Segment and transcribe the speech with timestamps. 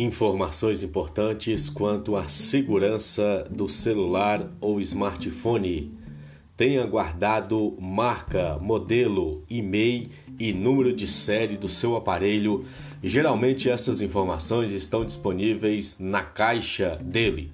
[0.00, 5.92] Informações importantes quanto à segurança do celular ou smartphone.
[6.56, 10.08] Tenha guardado marca, modelo, e-mail
[10.38, 12.64] e número de série do seu aparelho.
[13.02, 17.50] Geralmente essas informações estão disponíveis na caixa dele.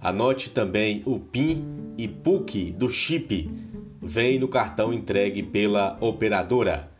[0.00, 1.64] Anote também o PIN
[1.98, 3.50] e PUC do chip.
[4.00, 6.96] Vem no cartão entregue pela operadora.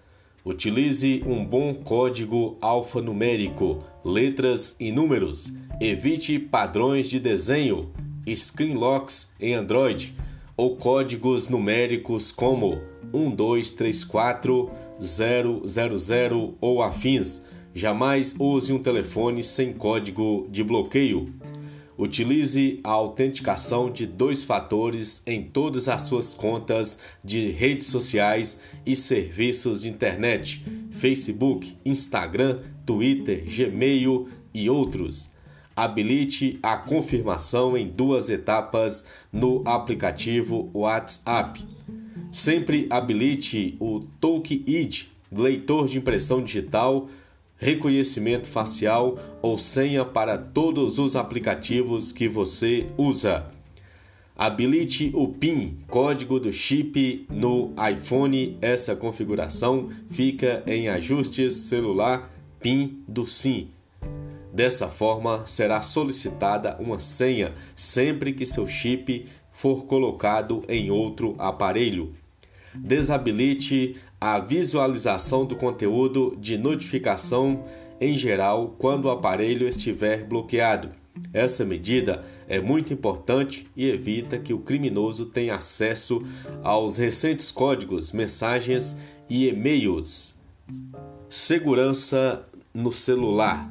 [0.48, 5.52] Utilize um bom código alfanumérico, letras e números.
[5.78, 7.92] Evite padrões de desenho,
[8.34, 10.14] screen locks em Android
[10.56, 12.80] ou códigos numéricos como
[13.12, 17.42] 1234 000 ou afins.
[17.74, 21.26] Jamais use um telefone sem código de bloqueio.
[21.98, 28.94] Utilize a autenticação de dois fatores em todas as suas contas de redes sociais e
[28.94, 35.30] serviços de internet, Facebook, Instagram, Twitter, Gmail e outros.
[35.74, 41.66] Habilite a confirmação em duas etapas no aplicativo WhatsApp.
[42.30, 47.08] Sempre habilite o Token ID, leitor de impressão digital
[47.58, 53.44] reconhecimento facial ou senha para todos os aplicativos que você usa.
[54.36, 58.56] Habilite o PIN, código do chip no iPhone.
[58.62, 63.68] Essa configuração fica em ajustes celular PIN do SIM.
[64.52, 72.12] Dessa forma, será solicitada uma senha sempre que seu chip for colocado em outro aparelho.
[72.80, 77.64] Desabilite a visualização do conteúdo de notificação
[78.00, 80.90] em geral quando o aparelho estiver bloqueado.
[81.32, 86.22] Essa medida é muito importante e evita que o criminoso tenha acesso
[86.62, 88.96] aos recentes códigos, mensagens
[89.28, 90.36] e e-mails.
[91.28, 93.70] Segurança no celular.